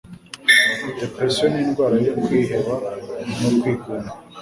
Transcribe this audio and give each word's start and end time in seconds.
Depression 0.99 1.51
n' 1.55 1.61
indwara 1.63 1.95
yo 2.07 2.13
kwiheba 2.23 2.73
no 3.39 3.49
kwigunga 3.59 4.11